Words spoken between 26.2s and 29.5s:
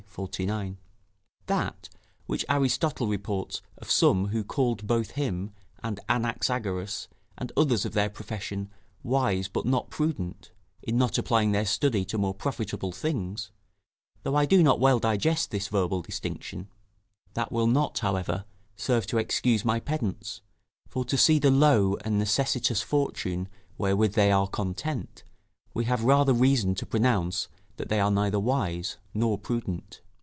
reason to pronounce that they are neither wise nor